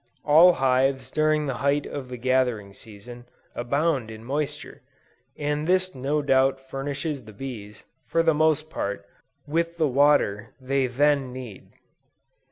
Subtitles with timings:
[0.25, 4.81] All hives during the height of the gathering season, abound in moisture,
[5.37, 9.05] and this no doubt furnishes the bees, for the most part,
[9.45, 11.73] with the water they then need.